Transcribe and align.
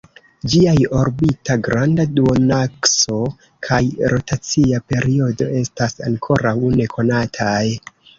Ĝiaj 0.51 0.79
orbita 0.99 1.57
granda 1.67 2.05
duonakso 2.19 3.17
kaj 3.67 3.79
rotacia 4.13 4.79
periodo 4.93 5.51
estas 5.61 5.95
ankoraŭ 6.09 6.55
nekonataj. 6.81 7.63